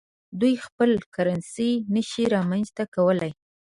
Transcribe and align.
دوی 0.39 0.53
خپل 0.65 0.91
کرنسي 1.15 1.71
نشي 1.93 2.23
رامنځته 2.35 2.83
کولای. 2.95 3.31